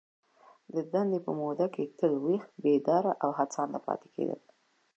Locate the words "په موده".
1.25-1.67